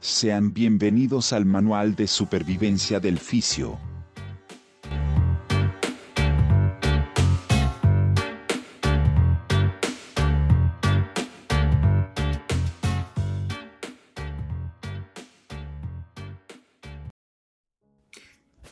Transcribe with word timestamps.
Sean 0.00 0.54
bienvenidos 0.54 1.32
al 1.32 1.44
Manual 1.44 1.96
de 1.96 2.06
Supervivencia 2.06 3.00
del 3.00 3.18
Fisio. 3.18 3.80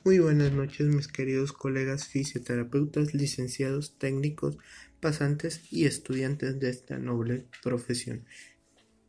Muy 0.05 0.21
buenas 0.21 0.53
noches 0.53 0.87
mis 0.87 1.09
queridos 1.09 1.53
colegas 1.53 2.07
fisioterapeutas, 2.07 3.15
licenciados, 3.15 3.99
técnicos, 3.99 4.59
pasantes 5.01 5.63
y 5.73 5.87
estudiantes 5.87 6.61
de 6.61 6.71
esta 6.71 6.99
noble 6.99 7.47
profesión. 7.65 8.25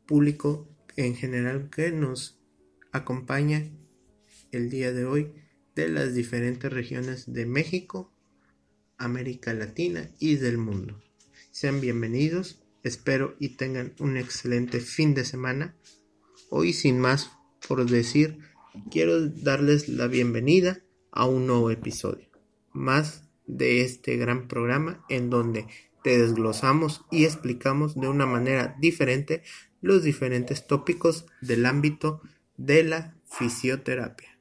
Público 0.08 0.68
en 0.98 1.16
general 1.16 1.70
que 1.70 1.92
nos 1.92 2.38
acompaña 2.92 3.64
el 4.52 4.70
día 4.70 4.92
de 4.92 5.06
hoy 5.06 5.32
de 5.76 5.88
las 5.88 6.14
diferentes 6.14 6.74
regiones 6.74 7.32
de 7.32 7.46
México, 7.46 8.12
América 8.98 9.54
Latina 9.54 10.10
y 10.20 10.36
del 10.36 10.58
mundo. 10.58 11.00
Sean 11.52 11.80
bienvenidos, 11.80 12.62
espero 12.84 13.36
y 13.40 13.50
tengan 13.50 13.94
un 14.00 14.18
excelente 14.18 14.80
fin 14.80 15.14
de 15.14 15.24
semana. 15.24 15.76
Hoy 16.50 16.74
sin 16.74 17.00
más 17.00 17.32
por 17.68 17.86
decir, 17.90 18.40
quiero 18.92 19.28
darles 19.28 19.90
la 19.90 20.08
bienvenida 20.08 20.82
a 21.12 21.26
un 21.26 21.48
nuevo 21.48 21.72
episodio 21.72 22.28
más 22.74 23.24
de 23.46 23.82
este 23.82 24.18
gran 24.18 24.48
programa 24.48 25.04
en 25.10 25.30
donde 25.30 25.68
te 26.04 26.18
desglosamos 26.18 27.06
y 27.12 27.26
explicamos 27.26 27.96
de 28.00 28.08
una 28.08 28.26
manera 28.26 28.76
diferente 28.80 29.44
los 29.82 30.04
diferentes 30.04 30.68
tópicos 30.68 31.26
del 31.42 31.66
ámbito 31.66 32.22
de 32.58 32.84
la 32.84 33.16
fisioterapia. 33.26 34.38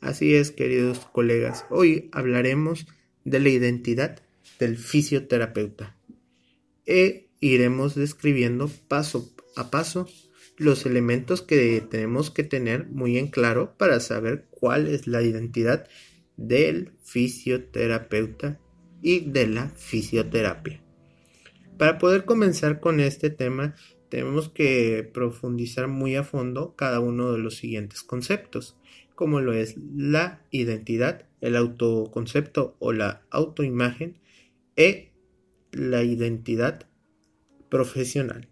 Así 0.00 0.34
es, 0.34 0.50
queridos 0.50 0.98
colegas, 1.12 1.64
hoy 1.70 2.10
hablaremos 2.12 2.86
de 3.24 3.38
la 3.38 3.48
identidad 3.48 4.20
del 4.58 4.76
fisioterapeuta. 4.76 5.96
E 6.84 7.30
iremos 7.40 7.94
describiendo 7.94 8.68
paso 8.88 9.32
a 9.56 9.70
paso 9.70 10.08
los 10.62 10.86
elementos 10.86 11.42
que 11.42 11.80
tenemos 11.88 12.30
que 12.30 12.44
tener 12.44 12.86
muy 12.86 13.18
en 13.18 13.28
claro 13.28 13.74
para 13.76 14.00
saber 14.00 14.46
cuál 14.50 14.86
es 14.86 15.06
la 15.06 15.22
identidad 15.22 15.88
del 16.36 16.92
fisioterapeuta 17.02 18.60
y 19.02 19.20
de 19.20 19.46
la 19.48 19.68
fisioterapia. 19.70 20.82
Para 21.78 21.98
poder 21.98 22.24
comenzar 22.24 22.80
con 22.80 23.00
este 23.00 23.30
tema, 23.30 23.74
tenemos 24.08 24.48
que 24.48 25.10
profundizar 25.12 25.88
muy 25.88 26.16
a 26.16 26.22
fondo 26.22 26.76
cada 26.76 27.00
uno 27.00 27.32
de 27.32 27.38
los 27.38 27.56
siguientes 27.56 28.02
conceptos, 28.02 28.76
como 29.14 29.40
lo 29.40 29.52
es 29.52 29.76
la 29.96 30.44
identidad, 30.50 31.26
el 31.40 31.56
autoconcepto 31.56 32.76
o 32.78 32.92
la 32.92 33.22
autoimagen 33.30 34.20
e 34.76 35.12
la 35.72 36.02
identidad 36.02 36.86
profesional. 37.68 38.51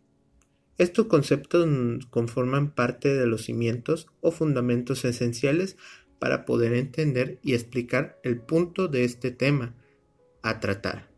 Estos 0.81 1.09
conceptos 1.09 1.69
conforman 2.09 2.70
parte 2.75 3.14
de 3.14 3.27
los 3.27 3.45
cimientos 3.45 4.06
o 4.23 4.31
fundamentos 4.31 5.05
esenciales 5.05 5.77
para 6.19 6.47
poder 6.47 6.72
entender 6.72 7.39
y 7.42 7.53
explicar 7.53 8.19
el 8.22 8.41
punto 8.41 8.88
de 8.88 9.04
este 9.04 9.31
tema 9.31 9.75
a 10.41 10.59
tratar, 10.59 11.10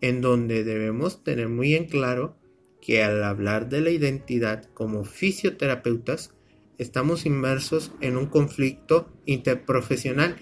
en 0.00 0.20
donde 0.20 0.64
debemos 0.64 1.22
tener 1.22 1.48
muy 1.48 1.76
en 1.76 1.86
claro 1.86 2.36
que 2.82 3.04
al 3.04 3.22
hablar 3.22 3.68
de 3.68 3.80
la 3.80 3.90
identidad 3.90 4.64
como 4.74 5.04
fisioterapeutas, 5.04 6.34
estamos 6.76 7.26
inmersos 7.26 7.92
en 8.00 8.16
un 8.16 8.26
conflicto 8.26 9.08
interprofesional 9.24 10.34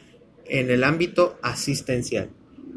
en 0.47 0.71
el 0.71 0.85
ámbito 0.85 1.39
asistencial, 1.43 2.31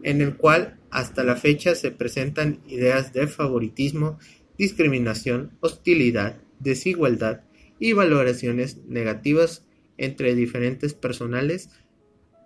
en 0.03 0.19
el 0.19 0.35
cual 0.35 0.81
hasta 0.90 1.24
la 1.24 1.38
fecha 1.38 1.75
se 1.75 1.91
presentan 1.91 2.59
ideas 2.68 3.13
de 3.13 3.28
favoritismo 3.28 4.19
discriminación, 4.61 5.57
hostilidad, 5.59 6.39
desigualdad 6.59 7.41
y 7.79 7.94
valoraciones 7.94 8.77
negativas 8.85 9.66
entre 9.97 10.35
diferentes 10.35 10.94
personales 10.94 11.72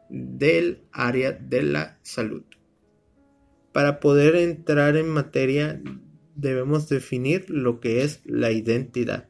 del 0.08 0.80
área 0.94 1.34
de 1.34 1.64
la 1.64 2.00
salud. 2.04 2.44
Para 3.74 4.00
poder 4.00 4.38
entrar 4.38 4.96
en 4.96 5.10
materia 5.10 5.82
debemos 6.36 6.88
definir 6.88 7.50
lo 7.50 7.82
que 7.82 8.04
es 8.04 8.22
la 8.24 8.54
identidad, 8.54 9.28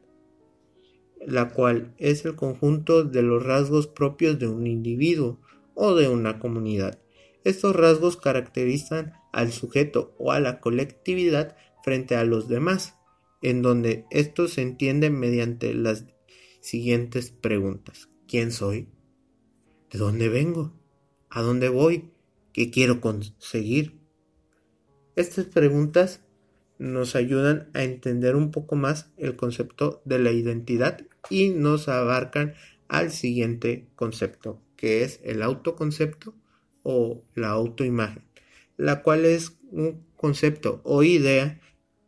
la 1.26 1.50
cual 1.50 1.96
es 1.98 2.24
el 2.24 2.36
conjunto 2.36 3.04
de 3.04 3.24
los 3.24 3.44
rasgos 3.44 3.88
propios 3.88 4.38
de 4.38 4.48
un 4.48 4.68
individuo 4.68 5.42
o 5.74 5.96
de 5.96 6.08
una 6.08 6.38
comunidad. 6.38 7.00
Estos 7.44 7.76
rasgos 7.76 8.16
caracterizan 8.16 9.14
al 9.34 9.52
sujeto 9.52 10.14
o 10.20 10.32
a 10.32 10.40
la 10.40 10.60
colectividad 10.60 11.56
frente 11.86 12.16
a 12.16 12.26
los 12.26 12.48
demás, 12.50 12.96
en 13.44 13.62
donde 13.62 14.06
esto 14.10 14.48
se 14.48 14.64
entiende 14.64 15.12
mediante 15.12 15.72
las 15.76 16.06
siguientes 16.60 17.30
preguntas. 17.30 18.10
¿Quién 18.28 18.52
soy? 18.52 18.90
¿De 19.92 20.00
dónde 20.00 20.28
vengo? 20.28 20.74
¿A 21.30 21.44
dónde 21.44 21.70
voy? 21.70 22.10
¿Qué 22.54 22.72
quiero 22.72 23.02
conseguir? 23.02 24.00
Estas 25.16 25.46
preguntas 25.46 26.22
nos 26.80 27.16
ayudan 27.16 27.70
a 27.76 27.84
entender 27.84 28.36
un 28.36 28.50
poco 28.50 28.76
más 28.76 29.12
el 29.16 29.36
concepto 29.36 30.02
de 30.06 30.18
la 30.18 30.32
identidad 30.32 31.06
y 31.30 31.50
nos 31.50 31.88
abarcan 31.88 32.56
al 32.88 33.12
siguiente 33.12 33.88
concepto, 33.96 34.60
que 34.76 35.04
es 35.04 35.20
el 35.24 35.44
autoconcepto 35.44 36.34
o 36.82 37.24
la 37.36 37.50
autoimagen, 37.50 38.24
la 38.76 39.04
cual 39.04 39.26
es 39.26 39.56
un 39.70 40.04
concepto 40.16 40.82
o 40.84 41.04
idea 41.04 41.62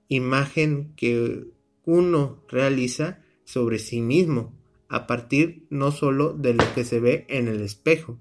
imagen 0.08 0.94
que 0.96 1.46
uno 1.86 2.44
realiza 2.50 3.24
sobre 3.44 3.80
sí 3.80 4.02
mismo, 4.02 4.54
a 4.90 5.08
partir 5.08 5.66
no 5.70 5.92
solo 5.92 6.34
de 6.34 6.54
lo 6.54 6.64
que 6.74 6.84
se 6.84 7.00
ve 7.00 7.26
en 7.30 7.48
el 7.48 7.62
espejo, 7.62 8.20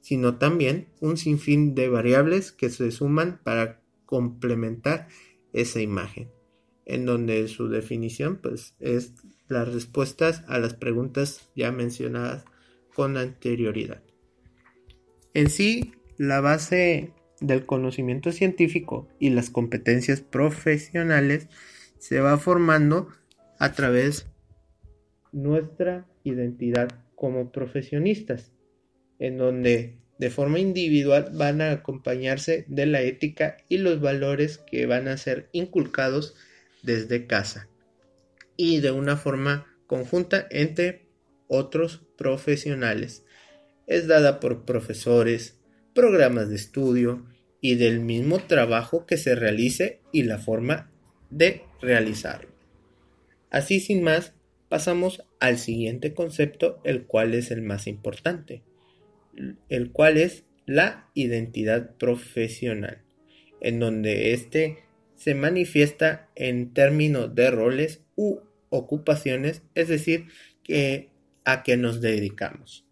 sino 0.00 0.38
también 0.38 0.88
un 1.00 1.16
sinfín 1.16 1.74
de 1.74 1.88
variables 1.88 2.52
que 2.52 2.70
se 2.70 2.90
suman 2.90 3.40
para 3.42 3.82
complementar 4.04 5.08
esa 5.52 5.80
imagen, 5.80 6.30
en 6.84 7.06
donde 7.06 7.48
su 7.48 7.68
definición 7.68 8.38
pues 8.42 8.74
es 8.78 9.14
las 9.48 9.72
respuestas 9.72 10.44
a 10.48 10.58
las 10.58 10.74
preguntas 10.74 11.50
ya 11.56 11.72
mencionadas 11.72 12.44
con 12.94 13.16
anterioridad. 13.16 14.02
En 15.34 15.50
sí, 15.50 15.92
la 16.16 16.40
base 16.40 17.12
del 17.40 17.66
conocimiento 17.66 18.32
científico 18.32 19.08
y 19.18 19.30
las 19.30 19.50
competencias 19.50 20.20
profesionales 20.20 21.48
se 21.98 22.20
va 22.20 22.38
formando 22.38 23.08
a 23.58 23.72
través 23.72 24.26
nuestra 25.32 26.06
identidad 26.24 26.88
como 27.14 27.52
profesionistas, 27.52 28.52
en 29.18 29.38
donde 29.38 29.98
de 30.18 30.30
forma 30.30 30.58
individual 30.58 31.30
van 31.34 31.60
a 31.60 31.72
acompañarse 31.72 32.64
de 32.68 32.86
la 32.86 33.02
ética 33.02 33.58
y 33.68 33.78
los 33.78 34.00
valores 34.00 34.58
que 34.58 34.86
van 34.86 35.08
a 35.08 35.16
ser 35.16 35.48
inculcados 35.52 36.34
desde 36.82 37.26
casa 37.26 37.68
y 38.56 38.80
de 38.80 38.92
una 38.92 39.16
forma 39.16 39.66
conjunta 39.86 40.46
entre 40.50 41.06
otros 41.48 42.02
profesionales. 42.16 43.24
Es 43.86 44.06
dada 44.06 44.40
por 44.40 44.64
profesores, 44.64 45.58
programas 45.94 46.48
de 46.48 46.56
estudio 46.56 47.26
y 47.60 47.76
del 47.76 48.00
mismo 48.00 48.38
trabajo 48.38 49.06
que 49.06 49.16
se 49.16 49.34
realice 49.34 50.00
y 50.12 50.24
la 50.24 50.38
forma 50.38 50.90
de 51.30 51.62
realizarlo. 51.80 52.50
Así 53.50 53.80
sin 53.80 54.02
más, 54.02 54.34
pasamos 54.68 55.22
al 55.40 55.58
siguiente 55.58 56.14
concepto, 56.14 56.80
el 56.84 57.06
cual 57.06 57.34
es 57.34 57.50
el 57.50 57.62
más 57.62 57.86
importante, 57.86 58.62
el 59.68 59.92
cual 59.92 60.16
es 60.16 60.44
la 60.66 61.10
identidad 61.14 61.96
profesional, 61.96 63.02
en 63.60 63.78
donde 63.78 64.32
éste 64.32 64.84
se 65.14 65.34
manifiesta 65.34 66.28
en 66.34 66.74
términos 66.74 67.34
de 67.34 67.50
roles 67.50 68.02
u 68.16 68.40
ocupaciones, 68.68 69.62
es 69.74 69.88
decir, 69.88 70.26
a 71.44 71.62
qué 71.62 71.76
nos 71.76 72.00
dedicamos 72.00 72.86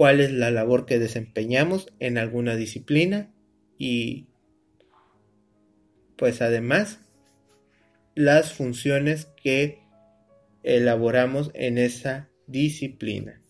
cuál 0.00 0.20
es 0.20 0.32
la 0.32 0.50
labor 0.50 0.86
que 0.86 0.98
desempeñamos 0.98 1.92
en 1.98 2.16
alguna 2.16 2.56
disciplina 2.56 3.30
y 3.80 4.26
pues 6.16 6.42
además 6.42 7.00
las 8.14 8.52
funciones 8.52 9.26
que 9.42 9.80
elaboramos 10.62 11.50
en 11.54 11.78
esa 11.78 12.28
disciplina. 12.46 13.40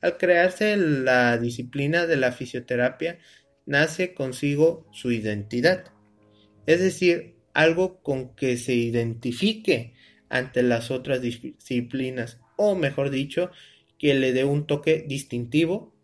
Al 0.00 0.16
crearse 0.16 0.76
la 0.76 1.38
disciplina 1.38 2.06
de 2.06 2.16
la 2.16 2.32
fisioterapia, 2.32 3.20
nace 3.64 4.12
consigo 4.12 4.88
su 4.90 5.12
identidad, 5.12 5.84
es 6.66 6.80
decir, 6.80 7.36
algo 7.54 8.02
con 8.02 8.34
que 8.34 8.56
se 8.56 8.74
identifique 8.74 9.94
ante 10.28 10.64
las 10.64 10.90
otras 10.90 11.22
disciplinas, 11.22 12.40
o 12.56 12.74
mejor 12.74 13.10
dicho, 13.10 13.52
que 13.98 14.14
le 14.14 14.32
dé 14.32 14.44
un 14.44 14.66
toque 14.66 15.04
distintivo 15.06 15.94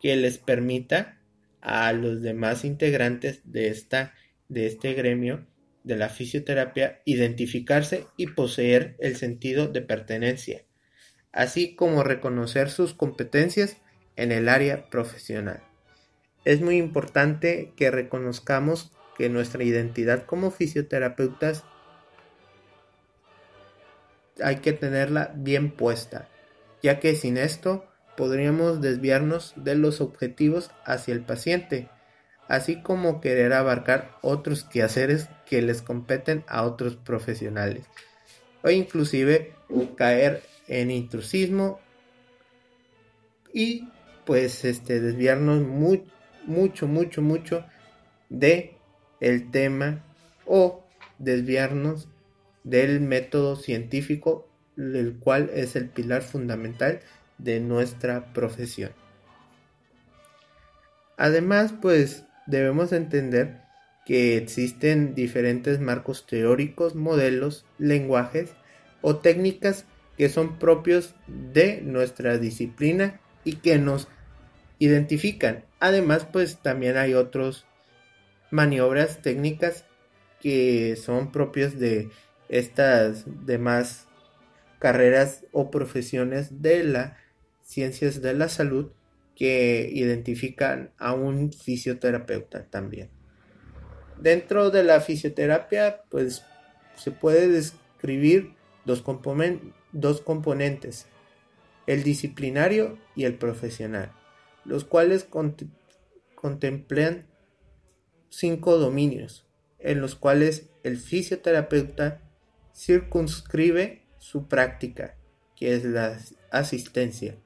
que 0.00 0.16
les 0.16 0.38
permita 0.38 1.17
a 1.60 1.92
los 1.92 2.22
demás 2.22 2.64
integrantes 2.64 3.40
de, 3.44 3.68
esta, 3.68 4.14
de 4.48 4.66
este 4.66 4.94
gremio 4.94 5.46
de 5.84 5.96
la 5.96 6.08
fisioterapia 6.08 7.00
identificarse 7.04 8.06
y 8.16 8.28
poseer 8.28 8.96
el 8.98 9.16
sentido 9.16 9.68
de 9.68 9.80
pertenencia, 9.80 10.62
así 11.32 11.74
como 11.74 12.02
reconocer 12.02 12.70
sus 12.70 12.94
competencias 12.94 13.78
en 14.16 14.32
el 14.32 14.48
área 14.48 14.90
profesional. 14.90 15.62
Es 16.44 16.60
muy 16.60 16.76
importante 16.76 17.72
que 17.76 17.90
reconozcamos 17.90 18.92
que 19.16 19.28
nuestra 19.28 19.64
identidad 19.64 20.26
como 20.26 20.50
fisioterapeutas 20.50 21.64
hay 24.42 24.56
que 24.56 24.72
tenerla 24.72 25.32
bien 25.34 25.70
puesta, 25.72 26.28
ya 26.82 27.00
que 27.00 27.14
sin 27.16 27.36
esto 27.36 27.87
podríamos 28.18 28.80
desviarnos 28.80 29.52
de 29.54 29.76
los 29.76 30.00
objetivos 30.00 30.72
hacia 30.84 31.14
el 31.14 31.20
paciente, 31.20 31.88
así 32.48 32.82
como 32.82 33.20
querer 33.20 33.52
abarcar 33.52 34.10
otros 34.22 34.64
quehaceres 34.64 35.28
que 35.46 35.62
les 35.62 35.82
competen 35.82 36.42
a 36.48 36.64
otros 36.64 36.96
profesionales, 36.96 37.84
o 38.64 38.70
inclusive 38.70 39.52
caer 39.96 40.42
en 40.66 40.90
intrusismo 40.90 41.78
y 43.54 43.88
pues 44.26 44.64
este 44.64 45.00
desviarnos 45.00 45.62
mucho 45.62 46.88
mucho 46.88 47.22
mucho 47.22 47.64
de 48.30 48.74
el 49.20 49.52
tema 49.52 50.04
o 50.44 50.84
desviarnos 51.20 52.08
del 52.64 53.00
método 53.00 53.54
científico, 53.54 54.48
el 54.76 55.18
cual 55.20 55.50
es 55.54 55.76
el 55.76 55.88
pilar 55.88 56.22
fundamental 56.22 57.00
de 57.38 57.60
nuestra 57.60 58.32
profesión. 58.32 58.92
Además, 61.16 61.74
pues 61.80 62.24
debemos 62.46 62.92
entender 62.92 63.60
que 64.06 64.36
existen 64.36 65.14
diferentes 65.14 65.80
marcos 65.80 66.26
teóricos, 66.26 66.94
modelos, 66.94 67.66
lenguajes 67.78 68.50
o 69.02 69.16
técnicas 69.16 69.84
que 70.16 70.28
son 70.28 70.58
propios 70.58 71.14
de 71.26 71.80
nuestra 71.82 72.38
disciplina 72.38 73.20
y 73.44 73.56
que 73.56 73.78
nos 73.78 74.08
identifican. 74.78 75.64
Además, 75.80 76.26
pues 76.32 76.58
también 76.58 76.96
hay 76.96 77.14
otros 77.14 77.66
maniobras 78.50 79.20
técnicas 79.22 79.84
que 80.40 80.96
son 80.96 81.32
propias 81.32 81.78
de 81.78 82.08
estas 82.48 83.24
demás 83.44 84.06
carreras 84.78 85.44
o 85.52 85.70
profesiones 85.70 86.62
de 86.62 86.84
las 86.84 87.12
ciencias 87.68 88.22
de 88.22 88.32
la 88.32 88.48
salud 88.48 88.90
que 89.36 89.90
identifican 89.92 90.90
a 90.96 91.12
un 91.12 91.52
fisioterapeuta 91.52 92.64
también. 92.64 93.10
Dentro 94.18 94.70
de 94.70 94.82
la 94.84 95.00
fisioterapia, 95.00 96.02
pues 96.08 96.44
se 96.96 97.10
puede 97.10 97.46
describir 97.48 98.54
dos, 98.86 99.04
dos 99.92 100.20
componentes, 100.22 101.06
el 101.86 102.02
disciplinario 102.02 102.98
y 103.14 103.24
el 103.24 103.34
profesional, 103.34 104.12
los 104.64 104.84
cuales 104.84 105.28
contemplan 106.34 107.26
cinco 108.30 108.78
dominios, 108.78 109.46
en 109.78 110.00
los 110.00 110.14
cuales 110.14 110.70
el 110.84 110.96
fisioterapeuta 110.96 112.22
circunscribe 112.74 114.06
su 114.18 114.48
práctica, 114.48 115.16
que 115.54 115.74
es 115.74 115.84
la 115.84 116.18
asistencia, 116.50 117.36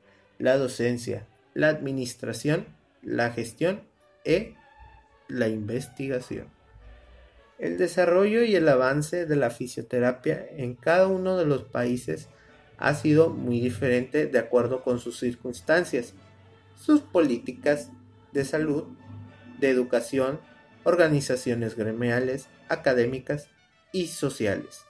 la 0.43 0.59
docencia, 0.59 1.25
la 1.55 1.69
administración, 1.69 2.67
la 3.01 3.31
gestión 3.31 3.85
e 4.25 4.57
la 5.29 5.47
investigación. 5.47 6.49
El 7.61 7.79
desarrollo 7.79 8.43
y 8.43 8.57
el 8.57 8.69
avance 8.69 9.25
de 9.25 9.37
la 9.37 9.51
fisioterapia 9.51 10.45
en 10.51 10.75
cada 10.75 11.07
uno 11.07 11.37
de 11.37 11.47
los 11.47 11.63
países 11.63 12.29
ha 12.77 12.93
sido 12.95 13.31
muy 13.31 13.61
diferente 13.61 14.27
de 14.27 14.41
acuerdo 14.41 14.83
con 14.83 14.99
sus 14.99 15.21
circunstancias, 15.21 16.15
sus 16.75 17.03
políticas 17.03 17.93
de 18.33 18.45
salud, 18.45 18.87
de 19.61 19.71
educación, 19.71 20.41
organizaciones 20.83 21.77
gremiales, 21.77 22.49
académicas 22.69 23.49
y 23.93 24.09
sociales. 24.09 24.87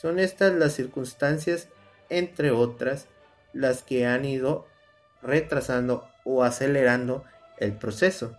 Son 0.00 0.20
estas 0.20 0.54
las 0.54 0.74
circunstancias, 0.74 1.70
entre 2.08 2.52
otras, 2.52 3.08
las 3.52 3.82
que 3.82 4.06
han 4.06 4.24
ido 4.24 4.66
retrasando 5.22 6.08
o 6.24 6.44
acelerando 6.44 7.24
el 7.58 7.72
proceso 7.72 8.36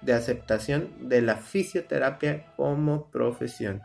de 0.00 0.12
aceptación 0.14 1.08
de 1.08 1.22
la 1.22 1.36
fisioterapia 1.36 2.46
como 2.56 3.10
profesión. 3.10 3.82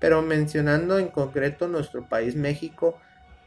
Pero 0.00 0.22
mencionando 0.22 0.98
en 0.98 1.08
concreto 1.08 1.68
nuestro 1.68 2.08
país 2.08 2.34
México, 2.34 2.98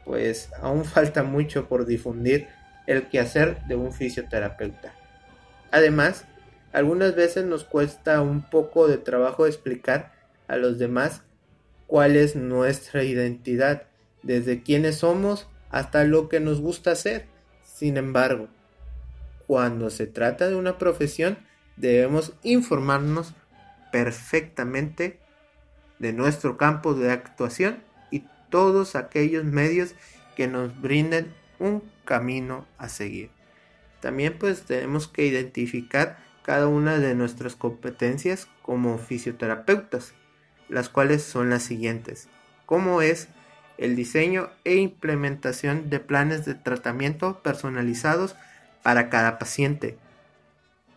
pues 0.04 0.50
aún 0.60 0.84
falta 0.84 1.22
mucho 1.22 1.68
por 1.68 1.86
difundir 1.86 2.48
el 2.86 3.08
quehacer 3.08 3.62
de 3.66 3.76
un 3.76 3.92
fisioterapeuta. 3.92 4.94
Además, 5.70 6.24
algunas 6.72 7.14
veces 7.14 7.44
nos 7.44 7.64
cuesta 7.64 8.22
un 8.22 8.42
poco 8.48 8.86
de 8.86 8.98
trabajo 8.98 9.46
explicar 9.46 10.12
a 10.46 10.56
los 10.56 10.78
demás 10.78 11.22
cuál 11.86 12.16
es 12.16 12.36
nuestra 12.36 13.02
identidad, 13.02 13.84
desde 14.22 14.62
quiénes 14.62 14.96
somos 14.96 15.48
hasta 15.76 16.04
lo 16.04 16.30
que 16.30 16.40
nos 16.40 16.62
gusta 16.62 16.92
hacer. 16.92 17.26
Sin 17.62 17.98
embargo, 17.98 18.48
cuando 19.46 19.90
se 19.90 20.06
trata 20.06 20.48
de 20.48 20.56
una 20.56 20.78
profesión, 20.78 21.36
debemos 21.76 22.32
informarnos 22.42 23.34
perfectamente 23.92 25.20
de 25.98 26.14
nuestro 26.14 26.56
campo 26.56 26.94
de 26.94 27.12
actuación 27.12 27.82
y 28.10 28.24
todos 28.48 28.96
aquellos 28.96 29.44
medios 29.44 29.94
que 30.34 30.48
nos 30.48 30.80
brinden 30.80 31.34
un 31.58 31.82
camino 32.06 32.66
a 32.78 32.88
seguir. 32.88 33.28
También 34.00 34.38
pues 34.38 34.62
tenemos 34.62 35.08
que 35.08 35.26
identificar 35.26 36.16
cada 36.42 36.68
una 36.68 36.98
de 36.98 37.14
nuestras 37.14 37.54
competencias 37.54 38.48
como 38.62 38.96
fisioterapeutas 38.96 40.14
las 40.68 40.88
cuales 40.88 41.22
son 41.22 41.50
las 41.50 41.62
siguientes, 41.62 42.28
como 42.64 43.02
es 43.02 43.28
el 43.78 43.96
diseño 43.96 44.50
e 44.64 44.76
implementación 44.76 45.90
de 45.90 46.00
planes 46.00 46.44
de 46.44 46.54
tratamiento 46.54 47.42
personalizados 47.42 48.36
para 48.82 49.08
cada 49.10 49.38
paciente. 49.38 49.98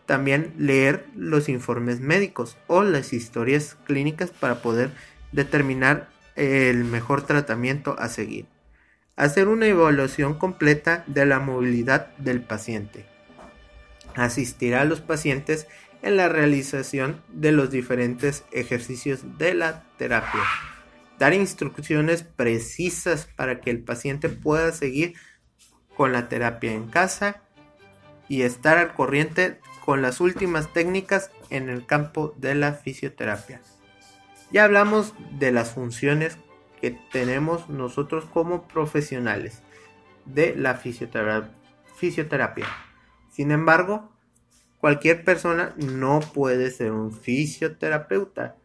También 0.06 0.54
leer 0.58 1.06
los 1.14 1.48
informes 1.48 2.00
médicos 2.00 2.56
o 2.66 2.82
las 2.82 3.12
historias 3.12 3.76
clínicas 3.84 4.30
para 4.30 4.62
poder 4.62 4.90
determinar 5.32 6.08
el 6.36 6.84
mejor 6.84 7.26
tratamiento 7.26 7.96
a 7.98 8.08
seguir. 8.08 8.46
Hacer 9.16 9.48
una 9.48 9.66
evaluación 9.66 10.34
completa 10.34 11.04
de 11.06 11.26
la 11.26 11.38
movilidad 11.38 12.16
del 12.16 12.40
paciente. 12.40 13.04
Asistir 14.14 14.74
a 14.74 14.84
los 14.84 15.00
pacientes 15.00 15.68
en 16.02 16.16
la 16.16 16.28
realización 16.28 17.20
de 17.28 17.52
los 17.52 17.70
diferentes 17.70 18.44
ejercicios 18.52 19.38
de 19.38 19.54
la 19.54 19.84
terapia. 19.98 20.40
Dar 21.20 21.32
instrucciones 21.34 22.24
precisas 22.24 23.28
para 23.36 23.60
que 23.60 23.70
el 23.70 23.84
paciente 23.84 24.28
pueda 24.28 24.72
seguir 24.72 25.14
con 25.96 26.10
la 26.12 26.28
terapia 26.28 26.72
en 26.72 26.88
casa 26.88 27.42
y 28.28 28.42
estar 28.42 28.76
al 28.78 28.94
corriente 28.94 29.60
con 29.84 30.02
las 30.02 30.20
últimas 30.20 30.72
técnicas 30.72 31.30
en 31.48 31.68
el 31.68 31.86
campo 31.86 32.34
de 32.38 32.56
la 32.56 32.72
fisioterapia. 32.72 33.60
Ya 34.50 34.64
hablamos 34.64 35.14
de 35.38 35.52
las 35.52 35.70
funciones 35.70 36.36
que 36.80 36.98
tenemos 37.12 37.68
nosotros 37.68 38.24
como 38.24 38.66
profesionales 38.66 39.62
de 40.24 40.56
la 40.56 40.74
fisioterapia. 40.74 42.66
Sin 43.30 43.52
embargo, 43.52 44.10
Cualquier 44.80 45.24
persona 45.24 45.74
no 45.76 46.20
puede 46.20 46.70
ser 46.70 46.92
un 46.92 47.12
fisioterapeuta. 47.12 48.56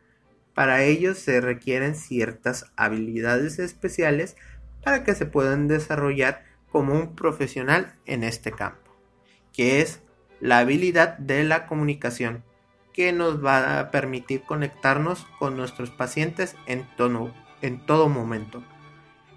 Para 0.56 0.84
ello 0.84 1.14
se 1.14 1.42
requieren 1.42 1.96
ciertas 1.96 2.72
habilidades 2.78 3.60
especiales 3.60 4.38
para 4.84 5.04
que 5.04 5.14
se 5.14 5.26
puedan 5.26 5.68
desarrollar 5.68 6.46
como 6.72 6.94
un 6.94 7.14
profesional 7.14 7.94
en 8.06 8.24
este 8.24 8.52
campo, 8.52 8.96
que 9.54 9.82
es 9.82 10.02
la 10.40 10.60
habilidad 10.60 11.18
de 11.18 11.44
la 11.44 11.68
comunicación, 11.68 12.44
que 12.94 13.12
nos 13.12 13.44
va 13.44 13.80
a 13.80 13.92
permitir 13.92 14.44
conectarnos 14.44 15.26
con 15.40 15.58
nuestros 15.58 15.92
pacientes 15.92 16.56
en, 16.68 16.88
en 17.62 17.86
todo 17.86 18.08
momento. 18.08 18.64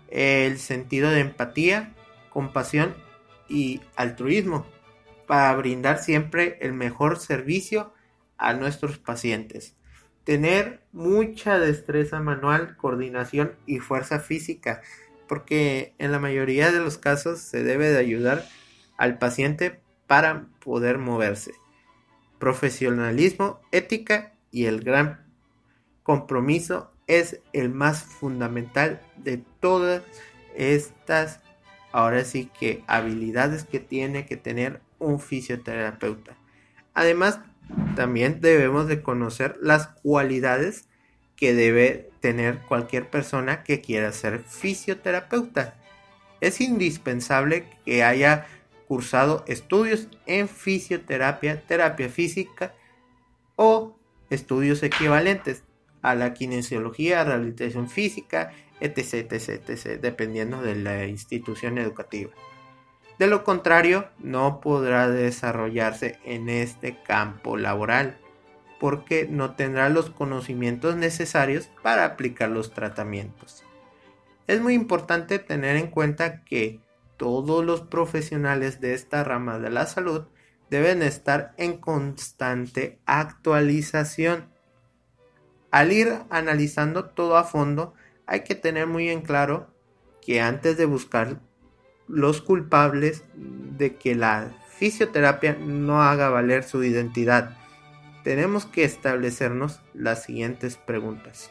El 0.08 0.58
sentido 0.58 1.10
de 1.10 1.20
empatía, 1.20 1.94
compasión 2.30 2.94
y 3.48 3.80
altruismo 3.96 4.66
para 5.26 5.54
brindar 5.56 5.98
siempre 5.98 6.58
el 6.60 6.72
mejor 6.74 7.18
servicio 7.18 7.92
a 8.36 8.52
nuestros 8.52 8.98
pacientes. 8.98 9.77
Tener 10.28 10.82
mucha 10.92 11.58
destreza 11.58 12.20
manual, 12.20 12.76
coordinación 12.76 13.54
y 13.64 13.78
fuerza 13.78 14.20
física, 14.20 14.82
porque 15.26 15.94
en 15.96 16.12
la 16.12 16.18
mayoría 16.18 16.70
de 16.70 16.80
los 16.80 16.98
casos 16.98 17.38
se 17.38 17.62
debe 17.62 17.88
de 17.88 17.96
ayudar 17.96 18.44
al 18.98 19.16
paciente 19.16 19.80
para 20.06 20.44
poder 20.62 20.98
moverse. 20.98 21.52
Profesionalismo, 22.38 23.62
ética 23.72 24.34
y 24.50 24.66
el 24.66 24.82
gran 24.82 25.24
compromiso 26.02 26.92
es 27.06 27.40
el 27.54 27.70
más 27.70 28.02
fundamental 28.02 29.00
de 29.16 29.42
todas 29.60 30.02
estas, 30.54 31.40
ahora 31.90 32.22
sí 32.26 32.50
que 32.60 32.84
habilidades 32.86 33.64
que 33.64 33.80
tiene 33.80 34.26
que 34.26 34.36
tener 34.36 34.82
un 34.98 35.20
fisioterapeuta. 35.20 36.36
Además, 36.92 37.40
también 37.96 38.40
debemos 38.40 38.88
de 38.88 39.02
conocer 39.02 39.56
las 39.60 39.88
cualidades 39.88 40.88
que 41.36 41.54
debe 41.54 42.10
tener 42.20 42.58
cualquier 42.60 43.08
persona 43.08 43.62
que 43.62 43.80
quiera 43.80 44.12
ser 44.12 44.40
fisioterapeuta. 44.40 45.76
Es 46.40 46.60
indispensable 46.60 47.66
que 47.84 48.02
haya 48.02 48.46
cursado 48.86 49.44
estudios 49.46 50.08
en 50.26 50.48
fisioterapia, 50.48 51.62
terapia 51.66 52.08
física 52.08 52.74
o 53.56 53.98
estudios 54.30 54.82
equivalentes 54.82 55.64
a 56.02 56.14
la 56.14 56.34
kinesiología, 56.34 57.24
rehabilitación 57.24 57.88
física, 57.88 58.52
etc, 58.80 59.32
etc, 59.32 59.68
etc, 59.68 60.00
dependiendo 60.00 60.62
de 60.62 60.76
la 60.76 61.06
institución 61.06 61.78
educativa. 61.78 62.30
De 63.18 63.26
lo 63.26 63.42
contrario, 63.42 64.08
no 64.18 64.60
podrá 64.60 65.08
desarrollarse 65.08 66.18
en 66.24 66.48
este 66.48 67.02
campo 67.02 67.56
laboral 67.56 68.18
porque 68.78 69.26
no 69.28 69.56
tendrá 69.56 69.88
los 69.88 70.10
conocimientos 70.10 70.96
necesarios 70.96 71.68
para 71.82 72.04
aplicar 72.04 72.48
los 72.50 72.72
tratamientos. 72.72 73.64
Es 74.46 74.60
muy 74.60 74.74
importante 74.74 75.38
tener 75.40 75.76
en 75.76 75.88
cuenta 75.88 76.44
que 76.44 76.80
todos 77.16 77.64
los 77.64 77.82
profesionales 77.82 78.80
de 78.80 78.94
esta 78.94 79.24
rama 79.24 79.58
de 79.58 79.70
la 79.70 79.86
salud 79.86 80.26
deben 80.70 81.02
estar 81.02 81.54
en 81.56 81.78
constante 81.78 83.00
actualización. 83.04 84.48
Al 85.72 85.92
ir 85.92 86.20
analizando 86.30 87.06
todo 87.06 87.36
a 87.36 87.44
fondo, 87.44 87.94
hay 88.26 88.44
que 88.44 88.54
tener 88.54 88.86
muy 88.86 89.08
en 89.10 89.22
claro 89.22 89.74
que 90.22 90.40
antes 90.40 90.76
de 90.76 90.86
buscar 90.86 91.40
los 92.08 92.40
culpables 92.40 93.24
de 93.34 93.96
que 93.96 94.14
la 94.14 94.50
fisioterapia 94.76 95.56
no 95.60 96.02
haga 96.02 96.30
valer 96.30 96.64
su 96.64 96.82
identidad, 96.82 97.56
tenemos 98.24 98.66
que 98.66 98.84
establecernos 98.84 99.80
las 99.94 100.24
siguientes 100.24 100.76
preguntas. 100.76 101.50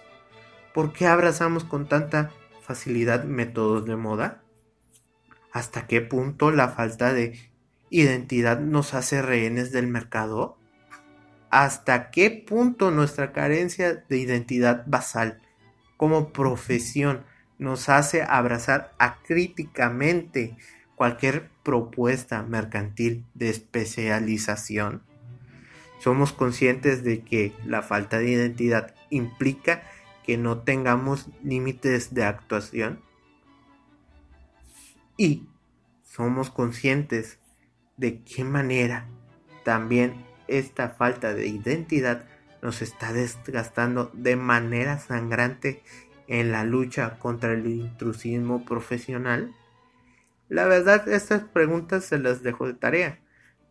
¿Por 0.74 0.94
qué 0.94 1.08
abrazamos 1.08 1.64
con 1.64 1.88
tanta 1.88 2.32
facilidad 2.62 3.24
métodos 3.24 3.86
de 3.86 3.96
moda? 3.96 4.44
¿Hasta 5.52 5.88
qué 5.88 6.02
punto 6.02 6.52
la 6.52 6.70
falta 6.70 7.14
de 7.14 7.40
identidad 7.90 8.60
nos 8.60 8.94
hace 8.94 9.22
rehenes 9.22 9.72
del 9.72 9.88
mercado? 9.88 10.58
¿Hasta 11.50 12.12
qué 12.12 12.30
punto 12.30 12.92
nuestra 12.92 13.32
carencia 13.32 13.96
de 14.08 14.18
identidad 14.18 14.84
basal 14.86 15.42
como 15.96 16.32
profesión 16.32 17.24
nos 17.60 17.90
hace 17.90 18.24
abrazar 18.24 18.94
acríticamente 19.00 20.58
cualquier 20.96 21.50
propuesta 21.64 22.44
mercantil 22.44 23.26
de 23.34 23.50
especialización? 23.50 25.04
Somos 26.00 26.34
conscientes 26.34 27.04
de 27.04 27.24
que 27.24 27.54
la 27.66 27.82
falta 27.82 28.20
de 28.20 28.32
identidad 28.32 28.94
implica 29.10 29.84
que 30.24 30.38
no 30.38 30.60
tengamos 30.60 31.28
límites 31.44 32.14
de 32.14 32.24
actuación 32.26 33.02
y 35.16 35.48
somos 36.04 36.50
conscientes 36.50 37.40
de 37.98 38.22
qué 38.24 38.44
manera 38.44 39.08
también 39.64 40.26
esta 40.48 40.90
falta 40.90 41.34
de 41.34 41.48
identidad 41.48 42.26
nos 42.62 42.82
está 42.82 43.14
desgastando 43.14 44.12
de 44.14 44.36
manera 44.36 45.00
sangrante 45.00 45.84
en 46.28 46.52
la 46.52 46.64
lucha 46.64 47.18
contra 47.20 47.54
el 47.54 47.66
intrusismo 47.68 48.66
profesional? 48.66 49.54
La 50.50 50.66
verdad, 50.66 51.08
estas 51.10 51.44
preguntas 51.44 52.06
se 52.06 52.20
las 52.20 52.44
dejo 52.44 52.68
de 52.68 52.74
tarea 52.74 53.20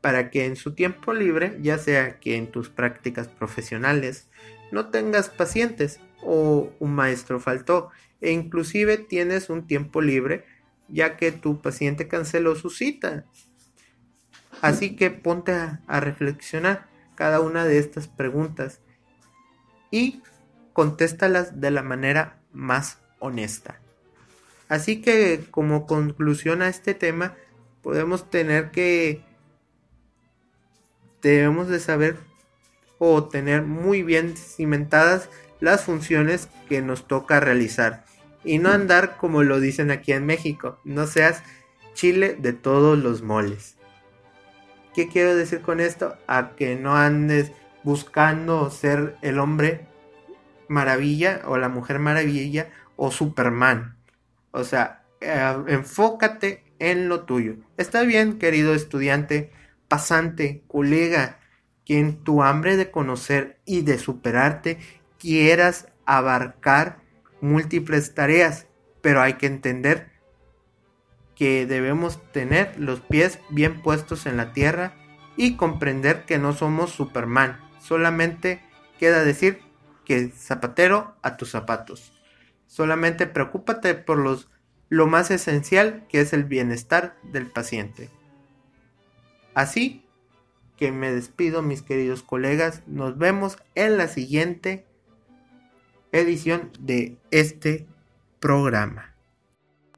para 0.00 0.30
que 0.30 0.44
en 0.44 0.56
su 0.56 0.74
tiempo 0.74 1.12
libre, 1.12 1.58
ya 1.60 1.78
sea 1.78 2.20
que 2.20 2.36
en 2.36 2.50
tus 2.50 2.68
prácticas 2.68 3.28
profesionales 3.28 4.28
no 4.70 4.90
tengas 4.90 5.30
pacientes 5.30 6.00
o 6.22 6.70
un 6.78 6.94
maestro 6.94 7.40
faltó 7.40 7.90
e 8.20 8.30
inclusive 8.30 8.98
tienes 8.98 9.50
un 9.50 9.66
tiempo 9.66 10.00
libre 10.00 10.44
ya 10.88 11.16
que 11.16 11.32
tu 11.32 11.60
paciente 11.60 12.08
canceló 12.08 12.54
su 12.54 12.70
cita. 12.70 13.24
Así 14.62 14.96
que 14.96 15.10
ponte 15.10 15.52
a, 15.52 15.82
a 15.86 16.00
reflexionar 16.00 16.88
cada 17.14 17.40
una 17.40 17.64
de 17.64 17.78
estas 17.78 18.08
preguntas 18.08 18.80
y 19.90 20.22
contéstalas 20.72 21.60
de 21.60 21.70
la 21.70 21.82
manera 21.82 22.40
más 22.52 22.98
honesta. 23.18 23.80
Así 24.68 25.00
que 25.00 25.44
como 25.50 25.86
conclusión 25.86 26.62
a 26.62 26.68
este 26.68 26.94
tema 26.94 27.34
podemos 27.82 28.30
tener 28.30 28.70
que 28.70 29.22
debemos 31.22 31.68
de 31.68 31.80
saber 31.80 32.16
o 32.98 33.24
tener 33.24 33.62
muy 33.62 34.02
bien 34.02 34.36
cimentadas 34.36 35.28
las 35.60 35.84
funciones 35.84 36.48
que 36.68 36.82
nos 36.82 37.06
toca 37.06 37.40
realizar 37.40 38.04
y 38.44 38.58
no 38.58 38.70
andar 38.70 39.16
como 39.16 39.42
lo 39.42 39.60
dicen 39.60 39.90
aquí 39.90 40.12
en 40.12 40.24
México, 40.24 40.78
no 40.84 41.06
seas 41.06 41.42
chile 41.94 42.36
de 42.38 42.52
todos 42.52 42.98
los 42.98 43.22
moles. 43.22 43.76
¿Qué 44.94 45.08
quiero 45.08 45.34
decir 45.34 45.60
con 45.60 45.80
esto? 45.80 46.16
A 46.26 46.54
que 46.56 46.76
no 46.76 46.96
andes 46.96 47.52
buscando 47.82 48.70
ser 48.70 49.16
el 49.20 49.38
hombre 49.38 49.86
maravilla 50.68 51.42
o 51.46 51.58
la 51.58 51.68
mujer 51.68 51.98
maravilla 51.98 52.68
o 52.96 53.10
Superman. 53.10 53.96
O 54.50 54.64
sea, 54.64 55.04
eh, 55.20 55.56
enfócate 55.68 56.64
en 56.78 57.08
lo 57.08 57.24
tuyo. 57.24 57.56
Está 57.76 58.02
bien, 58.02 58.38
querido 58.38 58.74
estudiante, 58.74 59.50
pasante, 59.88 60.62
colega, 60.66 61.40
que 61.84 61.98
en 61.98 62.22
tu 62.24 62.42
hambre 62.42 62.76
de 62.76 62.90
conocer 62.90 63.60
y 63.64 63.82
de 63.82 63.98
superarte 63.98 64.78
quieras 65.18 65.88
abarcar 66.04 66.98
múltiples 67.40 68.14
tareas, 68.14 68.66
pero 69.02 69.22
hay 69.22 69.34
que 69.34 69.46
entender 69.46 70.10
que 71.36 71.66
debemos 71.66 72.20
tener 72.32 72.78
los 72.78 73.00
pies 73.00 73.38
bien 73.50 73.82
puestos 73.82 74.26
en 74.26 74.36
la 74.36 74.52
tierra 74.52 74.94
y 75.36 75.56
comprender 75.56 76.24
que 76.24 76.38
no 76.38 76.54
somos 76.54 76.90
Superman. 76.90 77.60
Solamente 77.78 78.62
queda 78.98 79.22
decir 79.22 79.60
que 80.06 80.28
zapatero 80.28 81.16
a 81.20 81.36
tus 81.36 81.50
zapatos. 81.50 82.12
Solamente 82.66 83.26
preocúpate 83.26 83.94
por 83.94 84.16
los, 84.16 84.48
lo 84.88 85.06
más 85.06 85.30
esencial 85.30 86.06
que 86.08 86.20
es 86.20 86.32
el 86.32 86.44
bienestar 86.44 87.18
del 87.22 87.46
paciente. 87.48 88.08
Así 89.52 90.04
que 90.76 90.92
me 90.92 91.12
despido 91.12 91.62
mis 91.62 91.82
queridos 91.82 92.22
colegas, 92.22 92.82
nos 92.86 93.18
vemos 93.18 93.58
en 93.74 93.96
la 93.96 94.08
siguiente 94.08 94.86
edición 96.12 96.70
de 96.78 97.16
este 97.30 97.86
programa. 98.40 99.14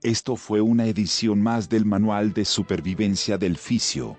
Esto 0.03 0.37
fue 0.37 0.61
una 0.61 0.87
edición 0.87 1.43
más 1.43 1.69
del 1.69 1.85
Manual 1.85 2.33
de 2.33 2.45
Supervivencia 2.45 3.37
del 3.37 3.59
Fisio. 3.59 4.17